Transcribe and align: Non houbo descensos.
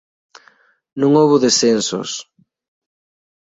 Non 0.99 1.11
houbo 1.19 1.35
descensos. 1.45 2.09